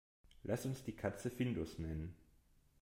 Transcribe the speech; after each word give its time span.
Lass 0.41 0.65
uns 0.65 0.83
die 0.83 0.95
Katze 0.95 1.29
Findus 1.29 1.77
nennen. 1.77 2.15